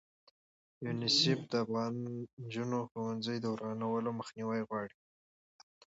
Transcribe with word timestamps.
یونیسف 0.85 1.39
د 1.51 1.53
افغانو 1.63 2.01
نجونو 2.41 2.79
ښوونځي 2.89 3.37
د 3.41 3.45
ورانولو 3.53 4.09
مخنیوی 4.19 4.61
غواړي. 4.67 4.97